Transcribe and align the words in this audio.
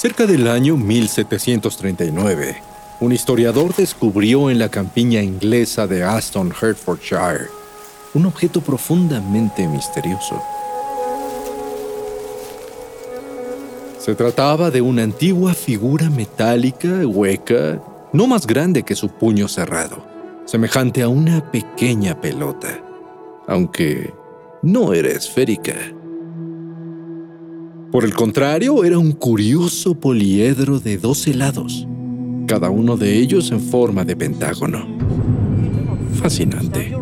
Cerca 0.00 0.28
del 0.28 0.46
año 0.46 0.76
1739, 0.76 2.62
un 3.00 3.10
historiador 3.10 3.74
descubrió 3.74 4.48
en 4.48 4.60
la 4.60 4.68
campiña 4.68 5.20
inglesa 5.22 5.88
de 5.88 6.04
Aston, 6.04 6.52
Hertfordshire, 6.52 7.48
un 8.14 8.26
objeto 8.26 8.60
profundamente 8.60 9.66
misterioso. 9.66 10.40
Se 13.98 14.14
trataba 14.14 14.70
de 14.70 14.80
una 14.80 15.02
antigua 15.02 15.52
figura 15.52 16.08
metálica 16.10 17.04
hueca, 17.04 17.82
no 18.12 18.28
más 18.28 18.46
grande 18.46 18.84
que 18.84 18.94
su 18.94 19.08
puño 19.08 19.48
cerrado, 19.48 20.06
semejante 20.44 21.02
a 21.02 21.08
una 21.08 21.50
pequeña 21.50 22.20
pelota, 22.20 22.80
aunque 23.48 24.14
no 24.62 24.94
era 24.94 25.08
esférica. 25.08 25.74
Por 27.98 28.04
el 28.04 28.14
contrario, 28.14 28.84
era 28.84 28.96
un 28.96 29.10
curioso 29.10 29.92
poliedro 29.92 30.78
de 30.78 30.98
12 30.98 31.34
lados, 31.34 31.84
cada 32.46 32.70
uno 32.70 32.96
de 32.96 33.18
ellos 33.18 33.50
en 33.50 33.60
forma 33.60 34.04
de 34.04 34.14
pentágono. 34.14 34.86
Fascinante. 36.22 36.94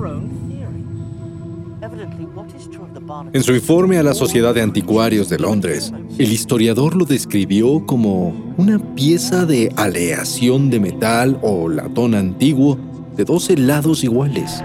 En 3.34 3.42
su 3.42 3.53
informe 3.53 3.98
a 3.98 4.03
la 4.03 4.14
Sociedad 4.14 4.55
de 4.55 4.62
Anticuarios 4.62 5.28
de 5.28 5.38
Londres, 5.38 5.92
el 6.16 6.33
historiador 6.33 6.97
lo 6.97 7.05
describió 7.05 7.84
como 7.84 8.55
una 8.56 8.78
pieza 8.94 9.44
de 9.44 9.70
aleación 9.77 10.70
de 10.70 10.81
metal 10.81 11.38
o 11.42 11.69
latón 11.69 12.14
antiguo 12.14 12.78
de 13.14 13.27
12 13.27 13.58
lados 13.58 14.03
iguales. 14.03 14.64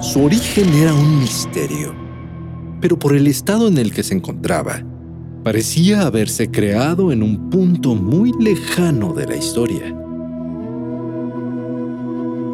Su 0.00 0.22
origen 0.22 0.72
era 0.72 0.94
un 0.94 1.18
misterio, 1.18 2.05
pero 2.80 2.98
por 2.98 3.14
el 3.14 3.26
estado 3.26 3.68
en 3.68 3.78
el 3.78 3.92
que 3.92 4.02
se 4.02 4.14
encontraba, 4.14 4.82
parecía 5.44 6.02
haberse 6.02 6.50
creado 6.50 7.12
en 7.12 7.22
un 7.22 7.50
punto 7.50 7.94
muy 7.94 8.32
lejano 8.40 9.12
de 9.12 9.26
la 9.26 9.36
historia. 9.36 9.94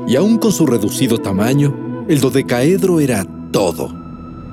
Y 0.06 0.16
aún 0.16 0.38
con 0.38 0.52
su 0.52 0.66
reducido 0.66 1.18
tamaño, 1.18 2.04
el 2.08 2.20
dodecaedro 2.20 3.00
era 3.00 3.24
todo 3.50 4.02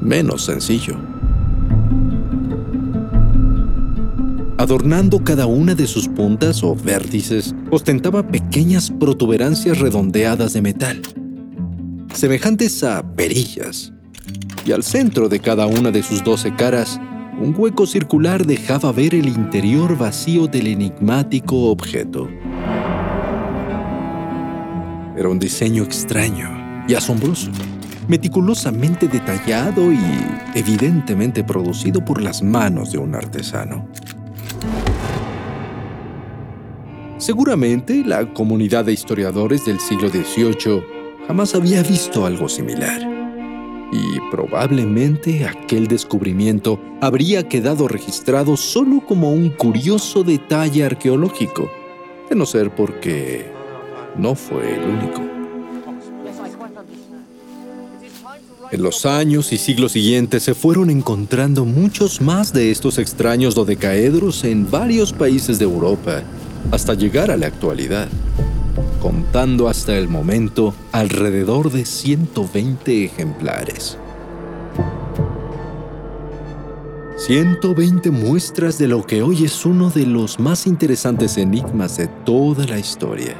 menos 0.02 0.46
sencillo. 0.46 0.96
Adornando 4.58 5.24
cada 5.24 5.46
una 5.46 5.74
de 5.74 5.88
sus 5.88 6.08
puntas 6.10 6.64
o 6.64 6.76
vértices, 6.76 7.56
ostentaba 7.72 8.28
pequeñas 8.28 8.92
protuberancias 8.92 9.80
redondeadas 9.80 10.54
de 10.54 10.62
metal, 10.62 11.02
semejantes 12.14 12.84
a 12.84 13.04
perillas, 13.16 13.94
y 14.66 14.72
al 14.72 14.84
centro 14.84 15.30
de 15.30 15.40
cada 15.40 15.68
una 15.68 15.92
de 15.92 16.04
sus 16.04 16.24
doce 16.24 16.56
caras, 16.56 17.00
un 17.40 17.56
hueco 17.58 17.86
circular 17.86 18.46
dejaba 18.46 18.92
ver 18.92 19.16
el 19.16 19.28
interior 19.28 19.98
vacío 19.98 20.48
del 20.48 20.68
enigmático 20.68 21.70
objeto. 21.70 22.30
Era 25.18 25.30
un 25.30 25.40
diseño 25.40 25.84
extraño 25.84 26.86
y 26.88 26.96
asombroso 26.96 27.52
meticulosamente 28.10 29.08
detallado 29.08 29.94
y 29.94 30.00
evidentemente 30.56 31.44
producido 31.44 32.04
por 32.04 32.22
las 32.22 32.42
manos 32.42 32.92
de 32.92 32.98
un 32.98 33.14
artesano. 33.14 33.88
Seguramente 37.20 38.04
la 38.04 38.34
comunidad 38.34 38.86
de 38.86 38.94
historiadores 38.94 39.64
del 39.66 39.80
siglo 39.80 40.10
XVIII 40.10 40.84
jamás 41.28 41.54
había 41.54 41.84
visto 41.84 42.26
algo 42.26 42.50
similar. 42.50 43.09
Y 43.92 44.20
probablemente 44.30 45.46
aquel 45.46 45.88
descubrimiento 45.88 46.80
habría 47.02 47.48
quedado 47.48 47.88
registrado 47.88 48.56
solo 48.56 49.02
como 49.06 49.32
un 49.32 49.50
curioso 49.50 50.24
detalle 50.24 50.86
arqueológico, 50.86 51.70
de 52.30 52.36
no 52.36 52.46
ser 52.46 52.70
porque 52.76 53.52
no 54.18 54.36
fue 54.36 54.76
el 54.76 54.82
único. 54.82 55.22
En 58.72 58.84
los 58.84 59.08
años 59.08 59.52
y 59.52 59.58
siglos 59.58 59.94
siguientes 59.94 60.44
se 60.44 60.54
fueron 60.54 60.92
encontrando 60.92 61.66
muchos 61.66 62.22
más 62.22 62.54
de 62.54 62.70
estos 62.70 63.00
extraños 63.00 63.56
dodecaedros 63.56 64.44
en 64.44 64.70
varios 64.70 65.12
países 65.12 65.58
de 65.58 65.66
Europa, 65.66 66.22
hasta 66.72 66.94
llegar 66.94 67.32
a 67.32 67.38
la 67.38 67.48
actualidad, 67.48 68.08
contando 69.00 69.68
hasta 69.68 69.98
el 69.98 70.08
momento 70.08 70.74
alrededor 70.92 71.72
de 71.72 71.86
120 71.86 73.06
ejemplares. 73.06 73.98
120 77.18 78.12
muestras 78.12 78.78
de 78.78 78.88
lo 78.88 79.06
que 79.06 79.22
hoy 79.22 79.44
es 79.44 79.66
uno 79.66 79.90
de 79.90 80.06
los 80.06 80.40
más 80.40 80.66
interesantes 80.66 81.38
enigmas 81.38 81.98
de 81.98 82.08
toda 82.08 82.66
la 82.66 82.80
historia. 82.80 83.36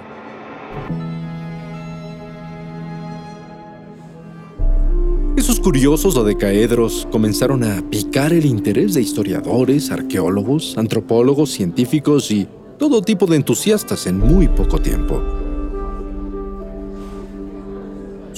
Esos 5.38 5.62
curiosos 5.62 6.14
dodecaedros 6.14 7.08
comenzaron 7.10 7.64
a 7.64 7.82
picar 7.90 8.34
el 8.34 8.46
interés 8.46 8.94
de 8.94 9.02
historiadores, 9.02 9.90
arqueólogos, 9.90 10.78
antropólogos, 10.78 11.52
científicos 11.52 12.30
y 12.32 12.48
todo 12.78 13.02
tipo 13.02 13.26
de 13.26 13.38
entusiastas 13.38 14.06
en 14.08 14.20
muy 14.20 14.50
poco 14.50 14.80
tiempo. 14.80 15.39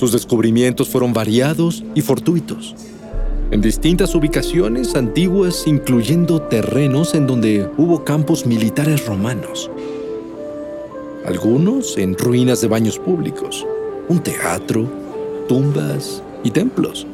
Sus 0.01 0.11
descubrimientos 0.11 0.89
fueron 0.89 1.13
variados 1.13 1.83
y 1.93 2.01
fortuitos, 2.01 2.73
en 3.51 3.61
distintas 3.61 4.15
ubicaciones 4.15 4.95
antiguas, 4.95 5.67
incluyendo 5.67 6.41
terrenos 6.41 7.13
en 7.13 7.27
donde 7.27 7.69
hubo 7.77 8.03
campos 8.03 8.47
militares 8.47 9.05
romanos, 9.05 9.69
algunos 11.23 11.99
en 11.99 12.17
ruinas 12.17 12.61
de 12.61 12.67
baños 12.67 12.97
públicos, 12.97 13.63
un 14.09 14.23
teatro, 14.23 14.89
tumbas, 15.47 16.23
y 16.43 16.49
templos. 16.49 17.05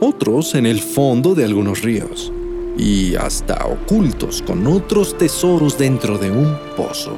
Otros 0.00 0.56
en 0.56 0.66
el 0.66 0.80
fondo 0.80 1.36
de 1.36 1.44
algunos 1.44 1.82
ríos 1.82 2.32
y 2.76 3.14
hasta 3.14 3.66
ocultos 3.66 4.42
con 4.42 4.66
otros 4.66 5.16
tesoros 5.16 5.78
dentro 5.78 6.18
de 6.18 6.32
un 6.32 6.56
pozo. 6.76 7.16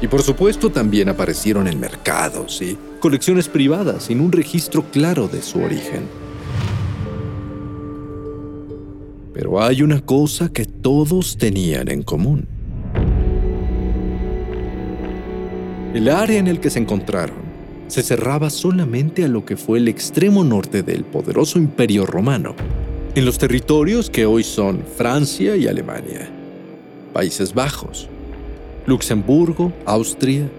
Y 0.00 0.06
por 0.06 0.22
supuesto 0.22 0.70
también 0.70 1.08
aparecieron 1.08 1.66
en 1.66 1.80
mercados 1.80 2.62
y 2.62 2.78
colecciones 3.00 3.48
privadas 3.48 4.04
sin 4.04 4.20
un 4.20 4.30
registro 4.30 4.84
claro 4.90 5.26
de 5.26 5.42
su 5.42 5.60
origen. 5.60 6.02
Pero 9.34 9.62
hay 9.62 9.82
una 9.82 10.00
cosa 10.00 10.52
que 10.52 10.64
todos 10.64 11.36
tenían 11.36 11.88
en 11.88 12.02
común. 12.02 12.46
El 15.94 16.08
área 16.08 16.38
en 16.38 16.46
el 16.46 16.60
que 16.60 16.70
se 16.70 16.78
encontraron 16.78 17.48
se 17.88 18.02
cerraba 18.02 18.50
solamente 18.50 19.24
a 19.24 19.28
lo 19.28 19.44
que 19.44 19.56
fue 19.56 19.78
el 19.78 19.88
extremo 19.88 20.44
norte 20.44 20.82
del 20.82 21.04
poderoso 21.04 21.58
imperio 21.58 22.04
romano, 22.04 22.54
en 23.14 23.24
los 23.24 23.38
territorios 23.38 24.10
que 24.10 24.26
hoy 24.26 24.44
son 24.44 24.84
Francia 24.96 25.56
y 25.56 25.66
Alemania, 25.66 26.28
Países 27.12 27.54
Bajos, 27.54 28.08
Luxemburgo, 28.88 29.70
Austria, 29.84 30.50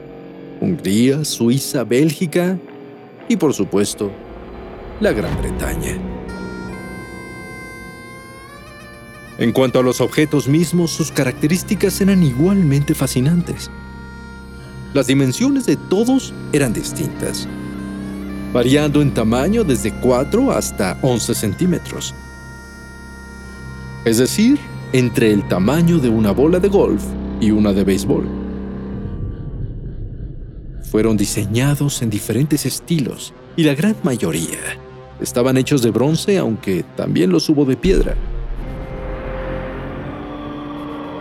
Hungría, 0.61 1.25
Suiza, 1.25 1.83
Bélgica 1.83 2.59
y 3.27 3.35
por 3.35 3.55
supuesto 3.55 4.11
la 4.99 5.11
Gran 5.11 5.35
Bretaña. 5.41 5.97
En 9.39 9.51
cuanto 9.51 9.79
a 9.79 9.83
los 9.83 9.99
objetos 9.99 10.47
mismos, 10.47 10.91
sus 10.91 11.11
características 11.11 12.01
eran 12.01 12.21
igualmente 12.21 12.93
fascinantes. 12.93 13.71
Las 14.93 15.07
dimensiones 15.07 15.65
de 15.65 15.77
todos 15.77 16.31
eran 16.53 16.71
distintas, 16.71 17.47
variando 18.53 19.01
en 19.01 19.11
tamaño 19.11 19.63
desde 19.63 19.91
4 19.91 20.51
hasta 20.51 20.99
11 21.01 21.33
centímetros. 21.33 22.13
Es 24.05 24.19
decir, 24.19 24.59
entre 24.93 25.33
el 25.33 25.47
tamaño 25.47 25.97
de 25.97 26.09
una 26.09 26.31
bola 26.31 26.59
de 26.59 26.67
golf 26.67 27.03
y 27.41 27.51
una 27.51 27.73
de 27.73 27.83
béisbol. 27.83 28.27
Fueron 30.91 31.17
diseñados 31.17 32.01
en 32.01 32.09
diferentes 32.09 32.65
estilos 32.65 33.33
y 33.55 33.63
la 33.63 33.75
gran 33.75 33.95
mayoría 34.03 34.57
estaban 35.21 35.57
hechos 35.57 35.81
de 35.81 35.91
bronce, 35.91 36.37
aunque 36.37 36.83
también 36.95 37.29
los 37.29 37.49
hubo 37.49 37.65
de 37.65 37.77
piedra. 37.77 38.15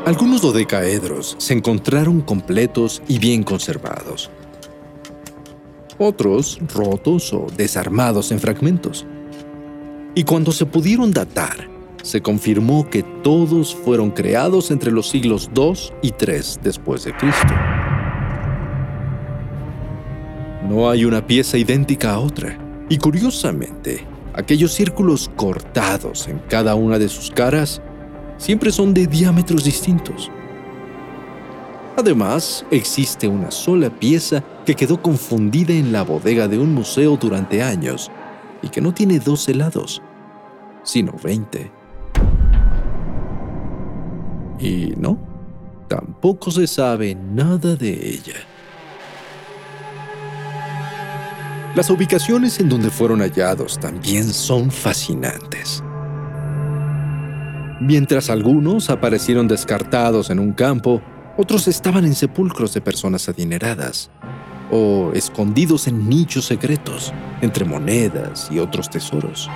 Algunos 0.07 0.41
dodecaedros 0.41 1.37
se 1.39 1.53
encontraron 1.53 2.23
completos 2.23 3.03
y 3.09 3.19
bien 3.19 3.43
conservados. 3.43 4.31
Otros 5.99 6.59
rotos 6.75 7.33
o 7.35 7.47
desarmados 7.57 8.33
en 8.33 8.41
fragmentos. 8.41 9.05
Y 10.15 10.25
cuando 10.25 10.53
se 10.53 10.65
pudieron 10.65 11.13
datar, 11.13 11.69
se 12.03 12.23
confirmó 12.23 12.89
que 12.89 13.03
todos 13.03 13.75
fueron 13.75 14.11
creados 14.11 14.71
entre 14.71 14.91
los 14.91 15.09
siglos 15.09 15.51
II 15.55 15.73
y 16.03 16.09
III 16.09 16.61
después 16.63 17.05
de 17.05 17.13
Cristo. 17.13 17.55
No 20.69 20.91
hay 20.91 21.05
una 21.05 21.27
pieza 21.27 21.57
idéntica 21.57 22.13
a 22.13 22.19
otra, 22.19 22.59
y 22.89 22.99
curiosamente, 22.99 24.05
aquellos 24.35 24.73
círculos 24.73 25.31
cortados 25.37 26.29
en 26.29 26.39
cada 26.49 26.75
una 26.75 26.99
de 26.99 27.09
sus 27.09 27.31
caras 27.31 27.81
siempre 28.37 28.71
son 28.71 28.95
de 28.95 29.07
diámetros 29.07 29.65
distintos. 29.65 30.31
Además, 31.97 32.65
existe 32.71 33.27
una 33.27 33.51
sola 33.51 33.91
pieza 33.91 34.45
que 34.65 34.75
quedó 34.75 35.03
confundida 35.03 35.73
en 35.73 35.91
la 35.91 36.03
bodega 36.03 36.47
de 36.47 36.59
un 36.59 36.73
museo 36.73 37.17
durante 37.17 37.63
años 37.63 38.11
y 38.63 38.69
que 38.69 38.81
no 38.81 38.95
tiene 38.95 39.19
12 39.19 39.55
lados, 39.55 40.01
sino 40.85 41.13
20. 41.23 41.78
Y 44.61 44.95
no, 44.97 45.19
tampoco 45.89 46.51
se 46.51 46.67
sabe 46.67 47.15
nada 47.15 47.77
de 47.77 47.91
ella. 47.91 48.37
Las 51.75 51.91
ubicaciones 51.91 52.59
en 52.61 52.69
donde 52.69 52.91
fueron 52.91 53.21
hallados 53.21 53.79
también 53.79 54.25
son 54.25 54.71
fascinantes. 54.71 55.83
Mientras 57.81 58.31
algunos 58.31 58.91
aparecieron 58.91 59.47
descartados 59.47 60.31
en 60.31 60.41
un 60.41 60.53
campo, 60.53 61.01
otros 61.37 61.69
estaban 61.69 62.05
en 62.05 62.17
sepulcros 62.17 62.75
de 62.75 62.81
personas 62.81 63.29
adineradas 63.29 64.11
o 64.73 65.13
escondidos 65.15 65.87
en 65.87 66.09
nichos 66.09 66.47
secretos, 66.47 67.13
entre 67.41 67.65
monedas 67.65 68.49
y 68.51 68.59
otros 68.59 68.91
tesoros. 68.91 69.49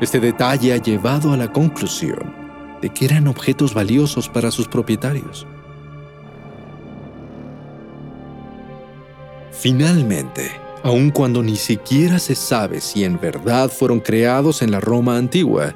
Este 0.00 0.18
detalle 0.18 0.72
ha 0.72 0.78
llevado 0.78 1.34
a 1.34 1.36
la 1.36 1.52
conclusión 1.52 2.39
de 2.80 2.90
que 2.90 3.04
eran 3.04 3.28
objetos 3.28 3.74
valiosos 3.74 4.28
para 4.28 4.50
sus 4.50 4.68
propietarios. 4.68 5.46
Finalmente, 9.52 10.50
aun 10.82 11.10
cuando 11.10 11.42
ni 11.42 11.56
siquiera 11.56 12.18
se 12.18 12.34
sabe 12.34 12.80
si 12.80 13.04
en 13.04 13.20
verdad 13.20 13.70
fueron 13.70 14.00
creados 14.00 14.62
en 14.62 14.70
la 14.70 14.80
Roma 14.80 15.18
antigua, 15.18 15.74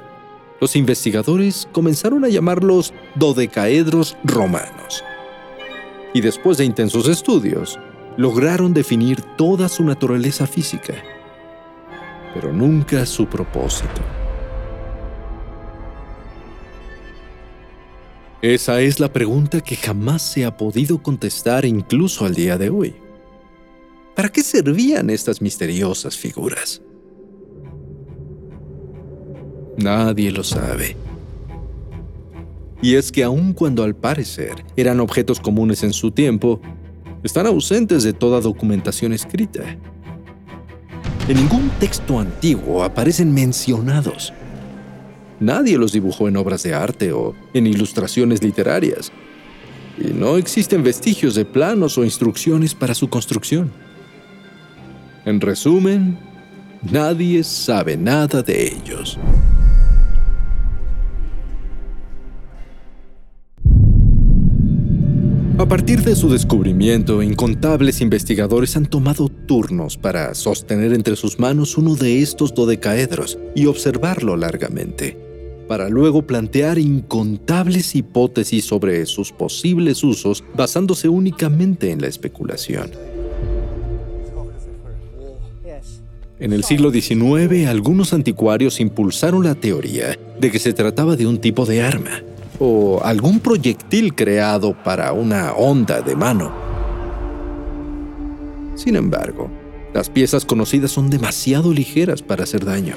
los 0.59 0.75
investigadores 0.75 1.67
comenzaron 1.71 2.25
a 2.25 2.29
llamarlos 2.29 2.93
dodecaedros 3.13 4.17
romanos. 4.23 5.03
Y 6.13 6.21
después 6.21 6.57
de 6.57 6.65
intensos 6.65 7.07
estudios, 7.07 7.77
lograron 8.17 8.73
definir 8.73 9.21
toda 9.37 9.67
su 9.69 9.83
naturaleza 9.83 10.47
física, 10.47 10.95
pero 12.33 12.53
nunca 12.53 13.05
su 13.05 13.27
propósito. 13.27 14.01
Esa 18.45 18.79
es 18.79 18.99
la 18.99 19.11
pregunta 19.11 19.59
que 19.59 19.75
jamás 19.75 20.21
se 20.21 20.45
ha 20.45 20.55
podido 20.55 21.01
contestar 21.01 21.65
incluso 21.65 22.25
al 22.25 22.35
día 22.35 22.59
de 22.59 22.69
hoy. 22.69 22.93
¿Para 24.15 24.29
qué 24.29 24.43
servían 24.43 25.09
estas 25.09 25.41
misteriosas 25.41 26.15
figuras? 26.15 26.79
Nadie 29.77 30.31
lo 30.31 30.43
sabe. 30.43 30.95
Y 32.83 32.93
es 32.93 33.11
que 33.11 33.23
aun 33.23 33.51
cuando 33.53 33.81
al 33.81 33.95
parecer 33.95 34.63
eran 34.75 34.99
objetos 34.99 35.39
comunes 35.39 35.81
en 35.81 35.91
su 35.91 36.11
tiempo, 36.11 36.61
están 37.23 37.47
ausentes 37.47 38.03
de 38.03 38.13
toda 38.13 38.41
documentación 38.41 39.11
escrita. 39.11 39.63
En 41.27 41.37
ningún 41.37 41.71
texto 41.79 42.19
antiguo 42.19 42.83
aparecen 42.83 43.33
mencionados. 43.33 44.31
Nadie 45.39 45.77
los 45.77 45.91
dibujó 45.91 46.27
en 46.27 46.37
obras 46.37 46.63
de 46.63 46.73
arte 46.73 47.11
o 47.11 47.35
en 47.53 47.67
ilustraciones 47.67 48.41
literarias. 48.43 49.11
Y 49.97 50.13
no 50.13 50.37
existen 50.37 50.83
vestigios 50.83 51.35
de 51.35 51.45
planos 51.45 51.97
o 51.97 52.03
instrucciones 52.03 52.73
para 52.73 52.93
su 52.93 53.09
construcción. 53.09 53.71
En 55.25 55.41
resumen, 55.41 56.17
nadie 56.83 57.43
sabe 57.43 57.97
nada 57.97 58.41
de 58.41 58.67
ellos. 58.67 59.17
A 65.57 65.67
partir 65.67 66.03
de 66.03 66.15
su 66.15 66.29
descubrimiento, 66.29 67.23
incontables 67.23 68.01
investigadores 68.01 68.75
han 68.75 68.85
tomado 68.85 69.29
turnos 69.29 69.97
para 69.97 70.35
sostener 70.35 70.93
entre 70.93 71.15
sus 71.15 71.39
manos 71.39 71.77
uno 71.77 71.95
de 71.95 72.21
estos 72.21 72.53
dodecaedros 72.53 73.39
y 73.55 73.65
observarlo 73.65 74.35
largamente, 74.35 75.17
para 75.67 75.89
luego 75.89 76.21
plantear 76.23 76.77
incontables 76.77 77.95
hipótesis 77.95 78.65
sobre 78.65 79.05
sus 79.05 79.31
posibles 79.31 80.03
usos 80.03 80.43
basándose 80.55 81.09
únicamente 81.09 81.91
en 81.91 82.01
la 82.01 82.07
especulación. 82.07 82.91
En 86.37 86.51
el 86.51 86.65
siglo 86.65 86.91
XIX, 86.91 87.67
algunos 87.67 88.13
anticuarios 88.13 88.81
impulsaron 88.81 89.45
la 89.45 89.55
teoría 89.55 90.19
de 90.39 90.51
que 90.51 90.59
se 90.59 90.73
trataba 90.73 91.15
de 91.15 91.25
un 91.25 91.39
tipo 91.39 91.65
de 91.65 91.81
arma 91.81 92.23
o 92.59 93.01
algún 93.03 93.39
proyectil 93.39 94.13
creado 94.15 94.75
para 94.83 95.13
una 95.13 95.53
onda 95.53 96.01
de 96.01 96.15
mano. 96.15 96.51
Sin 98.75 98.97
embargo, 98.97 99.49
las 99.93 100.09
piezas 100.09 100.43
conocidas 100.43 100.91
son 100.91 101.09
demasiado 101.09 101.73
ligeras 101.73 102.21
para 102.21 102.43
hacer 102.43 102.65
daño. 102.65 102.95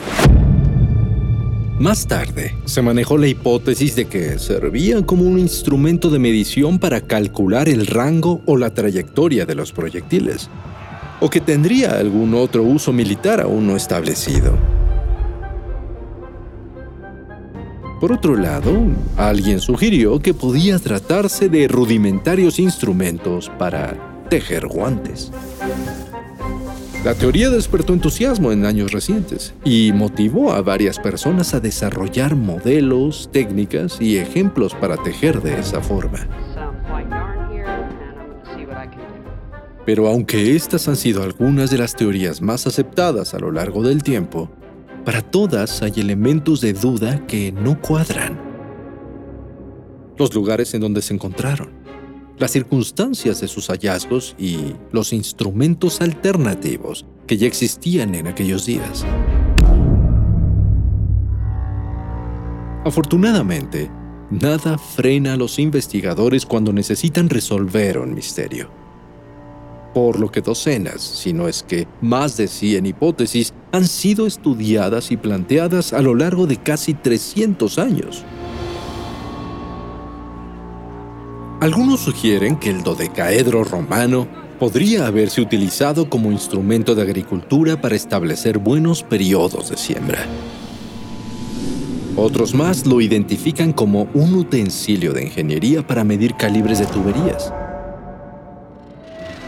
Más 1.78 2.08
tarde, 2.08 2.56
se 2.64 2.82
manejó 2.82 3.16
la 3.18 3.28
hipótesis 3.28 3.94
de 3.94 4.06
que 4.06 4.40
servían 4.40 5.04
como 5.04 5.23
un 5.23 5.38
instrumento 5.38 6.11
de 6.11 6.18
medición 6.18 6.80
para 6.80 7.02
calcular 7.02 7.68
el 7.68 7.87
rango 7.87 8.40
o 8.47 8.56
la 8.56 8.75
trayectoria 8.75 9.47
de 9.47 9.54
los 9.54 9.70
proyectiles, 9.70 10.50
o 11.20 11.30
que 11.30 11.40
tendría 11.40 11.92
algún 11.92 12.35
otro 12.35 12.64
uso 12.64 12.92
militar 12.92 13.40
aún 13.40 13.68
no 13.68 13.76
establecido. 13.76 14.58
Por 18.00 18.11
otro 18.11 18.37
lado, 18.37 18.73
alguien 19.16 19.61
sugirió 19.61 20.18
que 20.18 20.35
podía 20.35 20.80
tratarse 20.80 21.49
de 21.49 21.68
rudimentarios 21.68 22.58
instrumentos 22.58 23.52
para 23.56 24.25
tejer 24.28 24.66
guantes. 24.66 25.30
La 27.09 27.15
teoría 27.15 27.49
despertó 27.49 27.95
entusiasmo 27.95 28.53
en 28.53 28.67
años 28.67 28.93
recientes 28.93 29.55
y 29.65 29.93
motivó 29.95 30.53
a 30.53 30.61
varias 30.61 30.99
personas 30.99 31.55
a 31.55 31.61
desarrollar 31.61 32.37
modelos, 32.37 33.31
técnicas 33.33 33.99
y 33.99 34.19
ejemplos 34.19 34.75
para 34.75 35.03
tejer 35.03 35.41
de 35.41 35.59
esa 35.59 35.81
forma. 35.81 36.29
Pero 39.87 40.07
aunque 40.07 40.55
estas 40.55 40.87
han 40.87 40.97
sido 40.97 41.23
algunas 41.23 41.71
de 41.71 41.79
las 41.79 41.97
teorías 41.97 42.43
más 42.43 42.67
aceptadas 42.67 43.33
a 43.33 43.38
lo 43.38 43.53
largo 43.53 43.83
del 43.83 44.03
tiempo, 44.03 44.50
para 45.07 45.23
todas 45.23 45.81
hay 45.81 45.95
elementos 45.97 46.61
de 46.61 46.75
duda 46.75 47.27
que 47.27 47.53
no 47.53 47.81
cuadran. 47.81 48.38
Los 50.19 50.35
lugares 50.35 50.75
en 50.75 50.83
donde 50.83 51.00
se 51.00 51.15
encontraron, 51.15 51.71
las 52.38 52.52
circunstancias 52.52 53.40
de 53.40 53.49
sus 53.49 53.68
hallazgos 53.68 54.35
y 54.38 54.75
los 54.92 55.12
instrumentos 55.12 56.00
alternativos 56.00 57.04
que 57.26 57.37
ya 57.37 57.47
existían 57.47 58.14
en 58.14 58.26
aquellos 58.28 58.64
días. 58.64 59.04
Afortunadamente, 62.85 63.90
nada 64.30 64.78
frena 64.78 65.35
a 65.35 65.37
los 65.37 65.59
investigadores 65.59 66.47
cuando 66.47 66.73
necesitan 66.73 67.28
resolver 67.28 67.99
un 67.99 68.14
misterio. 68.14 68.71
por 69.95 70.21
lo 70.21 70.30
que 70.30 70.42
docenas, 70.42 71.00
si 71.00 71.33
no 71.33 71.49
es 71.49 71.64
que 71.64 71.88
más 72.00 72.37
de 72.37 72.47
100 72.47 72.87
hipótesis 72.87 73.52
han 73.73 73.87
sido 73.87 74.26
estudiadas 74.26 75.11
y 75.11 75.16
planteadas 75.16 75.92
a 75.92 76.02
lo 76.02 76.14
largo 76.14 76.47
de 76.47 76.57
casi 76.57 76.95
300 76.95 77.78
años. 77.78 78.25
Algunos 81.61 82.00
sugieren 82.00 82.55
que 82.55 82.71
el 82.71 82.85
dodecaedro 82.85 83.65
romano 83.65 84.29
podría 84.61 85.09
haberse 85.09 85.41
utilizado 85.41 86.09
como 86.09 86.31
instrumento 86.31 86.95
de 86.95 87.03
agricultura 87.03 87.81
para 87.81 87.97
establecer 87.97 88.59
buenos 88.59 89.03
periodos 89.03 89.71
de 89.71 89.77
siembra. 89.77 90.25
Otros 92.15 92.55
más 92.55 92.87
lo 92.87 93.00
identifican 93.00 93.73
como 93.73 94.09
un 94.15 94.35
utensilio 94.35 95.12
de 95.12 95.25
ingeniería 95.25 95.85
para 95.85 96.05
medir 96.05 96.35
calibres 96.37 96.79
de 96.79 96.87
tuberías. 96.87 97.53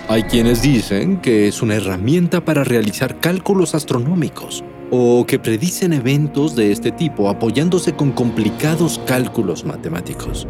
Hay 0.08 0.24
quienes 0.24 0.62
dicen 0.62 1.20
que 1.20 1.46
es 1.46 1.62
una 1.62 1.76
herramienta 1.76 2.44
para 2.44 2.64
realizar 2.64 3.20
cálculos 3.20 3.76
astronómicos 3.76 4.64
o 4.90 5.24
que 5.26 5.38
predicen 5.38 5.92
eventos 5.92 6.56
de 6.56 6.72
este 6.72 6.90
tipo 6.90 7.28
apoyándose 7.28 7.92
con 7.92 8.10
complicados 8.10 9.00
cálculos 9.06 9.64
matemáticos. 9.64 10.48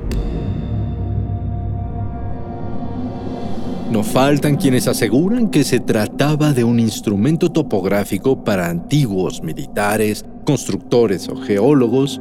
No 3.91 4.05
faltan 4.05 4.55
quienes 4.55 4.87
aseguran 4.87 5.51
que 5.51 5.65
se 5.65 5.81
trataba 5.81 6.53
de 6.53 6.63
un 6.63 6.79
instrumento 6.79 7.51
topográfico 7.51 8.45
para 8.45 8.69
antiguos 8.69 9.43
militares, 9.43 10.25
constructores 10.45 11.29
o 11.29 11.35
geólogos, 11.35 12.21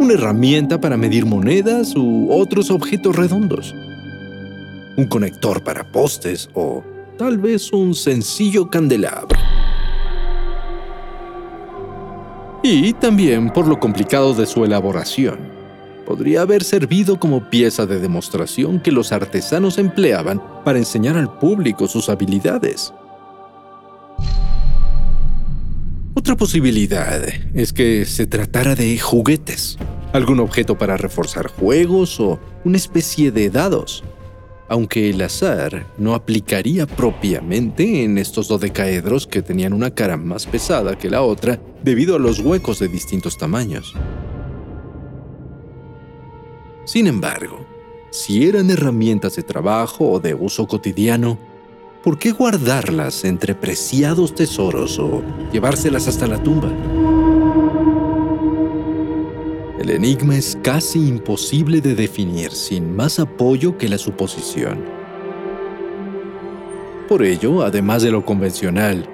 una 0.00 0.14
herramienta 0.14 0.80
para 0.80 0.96
medir 0.96 1.24
monedas 1.24 1.94
u 1.94 2.32
otros 2.32 2.72
objetos 2.72 3.14
redondos, 3.14 3.76
un 4.96 5.06
conector 5.06 5.62
para 5.62 5.84
postes 5.84 6.50
o 6.54 6.82
tal 7.16 7.38
vez 7.38 7.72
un 7.72 7.94
sencillo 7.94 8.68
candelabro. 8.68 9.38
Y 12.64 12.92
también 12.94 13.50
por 13.50 13.68
lo 13.68 13.78
complicado 13.78 14.34
de 14.34 14.46
su 14.46 14.64
elaboración 14.64 15.57
podría 16.08 16.40
haber 16.40 16.64
servido 16.64 17.20
como 17.20 17.50
pieza 17.50 17.84
de 17.84 18.00
demostración 18.00 18.80
que 18.80 18.90
los 18.90 19.12
artesanos 19.12 19.76
empleaban 19.76 20.42
para 20.64 20.78
enseñar 20.78 21.18
al 21.18 21.36
público 21.38 21.86
sus 21.86 22.08
habilidades. 22.08 22.94
Otra 26.14 26.34
posibilidad 26.34 27.22
es 27.52 27.74
que 27.74 28.06
se 28.06 28.26
tratara 28.26 28.74
de 28.74 28.98
juguetes, 28.98 29.76
algún 30.14 30.40
objeto 30.40 30.78
para 30.78 30.96
reforzar 30.96 31.48
juegos 31.48 32.18
o 32.20 32.40
una 32.64 32.78
especie 32.78 33.30
de 33.30 33.50
dados, 33.50 34.02
aunque 34.70 35.10
el 35.10 35.20
azar 35.20 35.92
no 35.98 36.14
aplicaría 36.14 36.86
propiamente 36.86 38.02
en 38.04 38.16
estos 38.16 38.48
dodecaedros 38.48 39.26
que 39.26 39.42
tenían 39.42 39.74
una 39.74 39.90
cara 39.90 40.16
más 40.16 40.46
pesada 40.46 40.96
que 40.96 41.10
la 41.10 41.20
otra 41.20 41.60
debido 41.84 42.16
a 42.16 42.18
los 42.18 42.38
huecos 42.38 42.78
de 42.78 42.88
distintos 42.88 43.36
tamaños. 43.36 43.94
Sin 46.88 47.06
embargo, 47.06 47.66
si 48.08 48.48
eran 48.48 48.70
herramientas 48.70 49.36
de 49.36 49.42
trabajo 49.42 50.10
o 50.10 50.20
de 50.20 50.32
uso 50.32 50.66
cotidiano, 50.66 51.36
¿por 52.02 52.18
qué 52.18 52.32
guardarlas 52.32 53.26
entre 53.26 53.54
preciados 53.54 54.34
tesoros 54.34 54.98
o 54.98 55.22
llevárselas 55.52 56.08
hasta 56.08 56.26
la 56.26 56.42
tumba? 56.42 56.72
El 59.78 59.90
enigma 59.90 60.38
es 60.38 60.56
casi 60.62 61.06
imposible 61.06 61.82
de 61.82 61.94
definir 61.94 62.52
sin 62.52 62.96
más 62.96 63.18
apoyo 63.18 63.76
que 63.76 63.90
la 63.90 63.98
suposición. 63.98 64.82
Por 67.06 67.22
ello, 67.22 67.64
además 67.64 68.02
de 68.02 68.12
lo 68.12 68.24
convencional, 68.24 69.06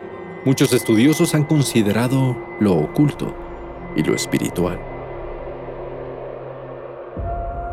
muchos 0.45 0.73
estudiosos 0.73 1.35
han 1.35 1.43
considerado 1.43 2.37
lo 2.61 2.77
oculto 2.77 3.35
y 3.97 4.05
lo 4.05 4.15
espiritual. 4.15 4.94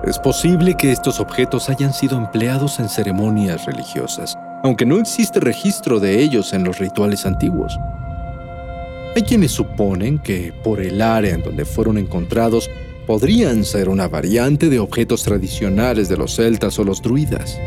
Es 0.06 0.18
posible 0.18 0.76
que 0.76 0.92
estos 0.92 1.20
objetos 1.20 1.70
hayan 1.70 1.94
sido 1.94 2.18
empleados 2.18 2.80
en 2.80 2.90
ceremonias 2.90 3.66
religiosas, 3.66 4.36
aunque 4.64 4.84
no 4.84 4.98
existe 4.98 5.40
registro 5.40 6.00
de 6.00 6.20
ellos 6.22 6.54
en 6.54 6.64
los 6.64 6.80
rituales 6.80 7.28
antiguos. 7.28 7.78
Hay 9.16 9.22
quienes 9.22 9.52
suponen 9.52 10.18
que 10.18 10.54
por 10.64 10.82
el 10.82 11.04
área 11.04 11.36
en 11.36 11.44
donde 11.44 11.66
fueron 11.66 12.00
encontrados 12.00 12.68
podrían 13.06 13.64
ser 13.64 13.90
una 13.90 14.08
variante 14.08 14.70
de 14.70 14.80
objetos 14.80 15.22
tradicionales 15.22 16.10
de 16.10 16.18
los 16.18 16.36
celtas 16.36 16.80
o 16.80 16.84
los 16.84 17.02
druidas. 17.04 17.60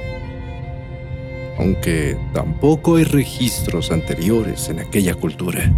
Aunque 1.56 2.16
tampoco 2.32 2.96
hay 2.96 3.04
registros 3.04 3.92
anteriores 3.92 4.68
en 4.70 4.80
aquella 4.80 5.14
cultura. 5.14 5.72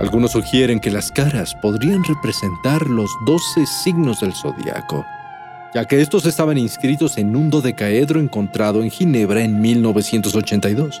Algunos 0.00 0.32
sugieren 0.32 0.80
que 0.80 0.90
las 0.90 1.12
caras 1.12 1.54
podrían 1.54 2.02
representar 2.02 2.88
los 2.88 3.10
doce 3.26 3.64
signos 3.66 4.20
del 4.20 4.34
zodiaco, 4.34 5.06
ya 5.72 5.84
que 5.84 6.00
estos 6.00 6.26
estaban 6.26 6.58
inscritos 6.58 7.16
en 7.16 7.36
un 7.36 7.48
dodecaedro 7.48 8.18
encontrado 8.18 8.82
en 8.82 8.90
Ginebra 8.90 9.42
en 9.42 9.60
1982. 9.60 11.00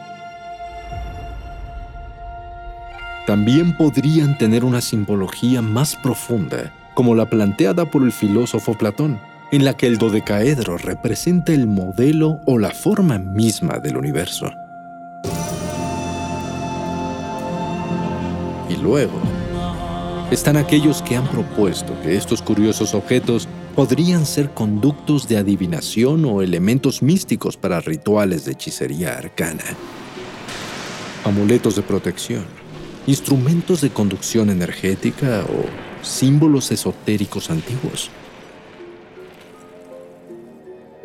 También 3.26 3.76
podrían 3.76 4.38
tener 4.38 4.64
una 4.64 4.80
simbología 4.80 5.60
más 5.60 5.96
profunda, 5.96 6.72
como 6.94 7.16
la 7.16 7.26
planteada 7.26 7.86
por 7.86 8.04
el 8.04 8.12
filósofo 8.12 8.74
Platón, 8.74 9.18
en 9.50 9.64
la 9.64 9.74
que 9.74 9.88
el 9.88 9.98
dodecaedro 9.98 10.78
representa 10.78 11.52
el 11.52 11.66
modelo 11.66 12.40
o 12.44 12.58
la 12.58 12.70
forma 12.70 13.18
misma 13.18 13.78
del 13.78 13.96
universo. 13.96 14.52
Luego 18.84 19.18
están 20.30 20.56
aquellos 20.56 21.00
que 21.02 21.16
han 21.16 21.26
propuesto 21.28 22.00
que 22.02 22.16
estos 22.16 22.42
curiosos 22.42 22.94
objetos 22.94 23.48
podrían 23.74 24.26
ser 24.26 24.50
conductos 24.50 25.26
de 25.26 25.38
adivinación 25.38 26.24
o 26.26 26.42
elementos 26.42 27.02
místicos 27.02 27.56
para 27.56 27.80
rituales 27.80 28.44
de 28.44 28.52
hechicería 28.52 29.16
arcana. 29.16 29.64
Amuletos 31.24 31.76
de 31.76 31.82
protección, 31.82 32.44
instrumentos 33.06 33.80
de 33.80 33.90
conducción 33.90 34.50
energética 34.50 35.44
o 35.48 36.04
símbolos 36.04 36.70
esotéricos 36.70 37.50
antiguos. 37.50 38.10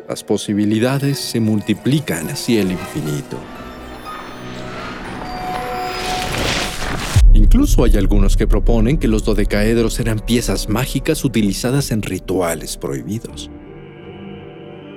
Las 0.08 0.22
posibilidades 0.22 1.18
se 1.18 1.40
multiplican 1.40 2.28
hacia 2.28 2.60
el 2.60 2.72
infinito. 2.72 3.38
Incluso 7.52 7.82
hay 7.82 7.96
algunos 7.96 8.36
que 8.36 8.46
proponen 8.46 8.96
que 8.96 9.08
los 9.08 9.24
dodecaedros 9.24 9.98
eran 9.98 10.20
piezas 10.20 10.68
mágicas 10.68 11.24
utilizadas 11.24 11.90
en 11.90 12.00
rituales 12.00 12.76
prohibidos. 12.76 13.50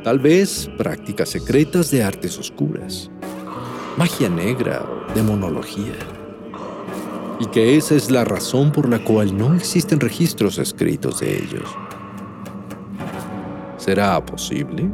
Tal 0.04 0.20
vez 0.20 0.70
prácticas 0.78 1.30
secretas 1.30 1.90
de 1.90 2.04
artes 2.04 2.38
oscuras, 2.38 3.10
magia 3.98 4.30
negra 4.30 4.84
o 4.84 5.14
demonología. 5.16 5.96
Y 7.40 7.48
que 7.48 7.76
esa 7.76 7.96
es 7.96 8.12
la 8.12 8.24
razón 8.24 8.72
por 8.72 8.88
la 8.88 9.04
cual 9.04 9.36
no 9.36 9.56
existen 9.56 10.00
registros 10.00 10.60
escritos 10.60 11.22
de 11.22 11.36
ellos. 11.36 11.76
¿Será 13.78 14.24
posible? 14.24 14.92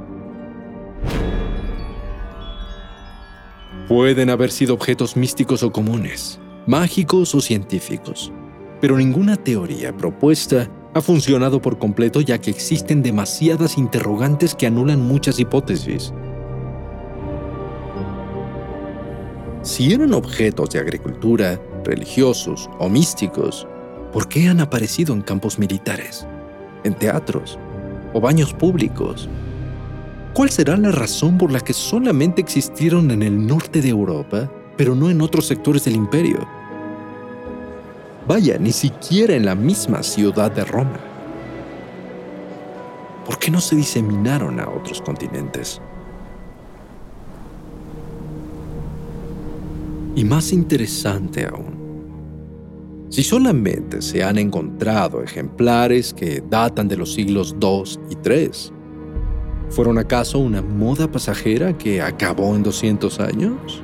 Pueden 3.89 4.29
haber 4.29 4.49
sido 4.49 4.75
objetos 4.75 5.17
místicos 5.17 5.61
o 5.61 5.73
comunes 5.73 6.39
mágicos 6.69 7.33
o 7.33 7.41
científicos. 7.41 8.31
Pero 8.79 8.95
ninguna 8.95 9.37
teoría 9.37 9.91
propuesta 9.91 10.69
ha 10.93 11.01
funcionado 11.01 11.59
por 11.59 11.79
completo 11.79 12.21
ya 12.21 12.37
que 12.37 12.51
existen 12.51 13.01
demasiadas 13.01 13.79
interrogantes 13.79 14.53
que 14.53 14.67
anulan 14.67 15.01
muchas 15.01 15.39
hipótesis. 15.39 16.13
Si 19.63 19.91
eran 19.91 20.13
objetos 20.13 20.69
de 20.69 20.77
agricultura, 20.77 21.59
religiosos 21.83 22.69
o 22.77 22.87
místicos, 22.87 23.67
¿por 24.13 24.29
qué 24.29 24.47
han 24.47 24.61
aparecido 24.61 25.15
en 25.15 25.21
campos 25.21 25.57
militares, 25.57 26.27
en 26.83 26.93
teatros 26.93 27.57
o 28.13 28.21
baños 28.21 28.53
públicos? 28.53 29.27
¿Cuál 30.35 30.51
será 30.51 30.77
la 30.77 30.91
razón 30.91 31.39
por 31.39 31.51
la 31.51 31.61
que 31.61 31.73
solamente 31.73 32.41
existieron 32.41 33.09
en 33.09 33.23
el 33.23 33.47
norte 33.47 33.81
de 33.81 33.89
Europa, 33.89 34.51
pero 34.77 34.93
no 34.93 35.09
en 35.09 35.19
otros 35.21 35.47
sectores 35.47 35.83
del 35.85 35.95
imperio? 35.95 36.58
Vaya, 38.27 38.57
ni 38.57 38.71
siquiera 38.71 39.35
en 39.35 39.45
la 39.45 39.55
misma 39.55 40.03
ciudad 40.03 40.51
de 40.51 40.63
Roma. 40.65 40.99
¿Por 43.25 43.37
qué 43.39 43.51
no 43.51 43.59
se 43.59 43.75
diseminaron 43.75 44.59
a 44.59 44.69
otros 44.69 45.01
continentes? 45.01 45.81
Y 50.15 50.23
más 50.23 50.51
interesante 50.51 51.45
aún, 51.45 53.07
si 53.09 53.23
solamente 53.23 54.01
se 54.01 54.23
han 54.23 54.37
encontrado 54.37 55.23
ejemplares 55.23 56.13
que 56.13 56.43
datan 56.47 56.87
de 56.87 56.97
los 56.97 57.13
siglos 57.13 57.55
II 57.59 57.99
y 58.09 58.17
III, 58.27 58.79
¿Fueron 59.69 59.99
acaso 59.99 60.39
una 60.39 60.63
moda 60.63 61.11
pasajera 61.11 61.77
que 61.77 62.01
acabó 62.01 62.55
en 62.55 62.63
200 62.63 63.19
años? 63.19 63.83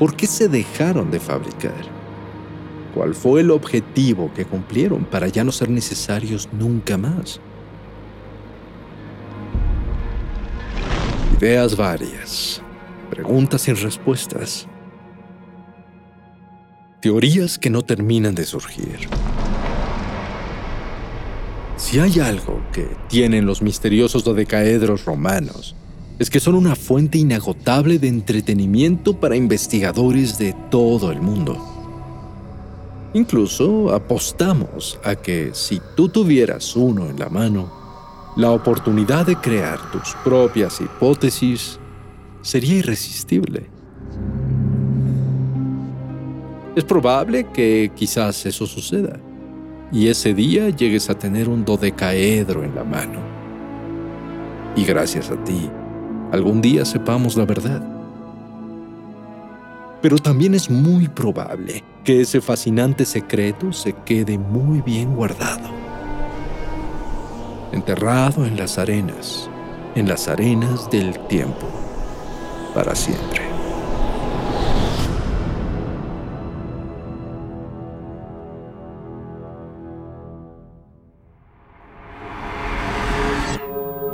¿Por 0.00 0.16
qué 0.16 0.26
se 0.26 0.48
dejaron 0.48 1.12
de 1.12 1.20
fabricar? 1.20 1.93
¿Cuál 2.94 3.16
fue 3.16 3.40
el 3.40 3.50
objetivo 3.50 4.30
que 4.32 4.44
cumplieron 4.44 5.04
para 5.04 5.26
ya 5.26 5.42
no 5.42 5.50
ser 5.50 5.68
necesarios 5.68 6.48
nunca 6.52 6.96
más? 6.96 7.40
Ideas 11.40 11.76
varias, 11.76 12.62
preguntas 13.10 13.62
sin 13.62 13.74
respuestas, 13.76 14.68
teorías 17.00 17.58
que 17.58 17.68
no 17.68 17.82
terminan 17.82 18.36
de 18.36 18.44
surgir. 18.44 19.08
Si 21.76 21.98
hay 21.98 22.20
algo 22.20 22.62
que 22.72 22.86
tienen 23.08 23.44
los 23.44 23.60
misteriosos 23.60 24.22
dodecaedros 24.22 25.04
romanos, 25.04 25.74
es 26.20 26.30
que 26.30 26.38
son 26.38 26.54
una 26.54 26.76
fuente 26.76 27.18
inagotable 27.18 27.98
de 27.98 28.06
entretenimiento 28.06 29.18
para 29.18 29.34
investigadores 29.34 30.38
de 30.38 30.54
todo 30.70 31.10
el 31.10 31.20
mundo. 31.20 31.73
Incluso 33.14 33.94
apostamos 33.94 34.98
a 35.04 35.14
que 35.14 35.50
si 35.54 35.80
tú 35.94 36.08
tuvieras 36.08 36.74
uno 36.74 37.06
en 37.06 37.16
la 37.16 37.28
mano, 37.28 37.72
la 38.36 38.50
oportunidad 38.50 39.24
de 39.24 39.36
crear 39.36 39.78
tus 39.92 40.14
propias 40.24 40.80
hipótesis 40.80 41.78
sería 42.42 42.78
irresistible. 42.78 43.70
Es 46.74 46.82
probable 46.82 47.46
que 47.52 47.92
quizás 47.94 48.44
eso 48.46 48.66
suceda 48.66 49.20
y 49.92 50.08
ese 50.08 50.34
día 50.34 50.70
llegues 50.70 51.08
a 51.08 51.16
tener 51.16 51.48
un 51.48 51.64
dodecaedro 51.64 52.64
en 52.64 52.74
la 52.74 52.82
mano. 52.82 53.20
Y 54.74 54.84
gracias 54.84 55.30
a 55.30 55.36
ti, 55.44 55.70
algún 56.32 56.60
día 56.60 56.84
sepamos 56.84 57.36
la 57.36 57.44
verdad. 57.44 57.93
Pero 60.04 60.18
también 60.18 60.52
es 60.52 60.68
muy 60.68 61.08
probable 61.08 61.82
que 62.04 62.20
ese 62.20 62.42
fascinante 62.42 63.06
secreto 63.06 63.72
se 63.72 63.94
quede 64.04 64.36
muy 64.36 64.82
bien 64.82 65.16
guardado. 65.16 65.70
Enterrado 67.72 68.44
en 68.44 68.54
las 68.54 68.76
arenas, 68.76 69.48
en 69.94 70.06
las 70.06 70.28
arenas 70.28 70.90
del 70.90 71.18
tiempo, 71.26 71.66
para 72.74 72.94
siempre. 72.94 73.40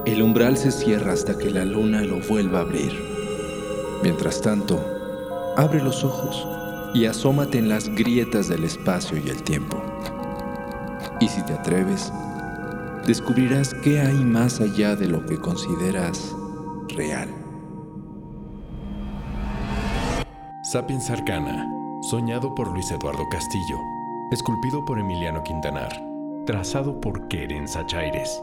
El 0.06 0.22
umbral 0.22 0.56
se 0.56 0.70
cierra 0.70 1.14
hasta 1.14 1.36
que 1.36 1.50
la 1.50 1.64
luna 1.64 2.02
lo 2.02 2.20
vuelva 2.20 2.60
a 2.60 2.62
abrir. 2.62 2.92
Mientras 4.04 4.40
tanto, 4.40 4.99
abre 5.60 5.82
los 5.82 6.04
ojos 6.04 6.48
y 6.94 7.04
asómate 7.04 7.58
en 7.58 7.68
las 7.68 7.88
grietas 7.90 8.48
del 8.48 8.64
espacio 8.64 9.18
y 9.18 9.28
el 9.28 9.42
tiempo. 9.42 9.76
Y 11.20 11.28
si 11.28 11.42
te 11.42 11.52
atreves, 11.52 12.10
descubrirás 13.06 13.74
qué 13.74 14.00
hay 14.00 14.14
más 14.14 14.60
allá 14.60 14.96
de 14.96 15.06
lo 15.06 15.24
que 15.26 15.36
consideras 15.36 16.34
real. 16.88 17.28
Sapiens 20.62 21.10
Arcana, 21.10 21.70
soñado 22.08 22.54
por 22.54 22.68
Luis 22.68 22.90
Eduardo 22.90 23.28
Castillo, 23.30 23.76
esculpido 24.32 24.82
por 24.86 24.98
Emiliano 24.98 25.42
Quintanar, 25.42 25.92
trazado 26.46 26.98
por 27.00 27.28
Keren 27.28 27.68
Sachaires. 27.68 28.42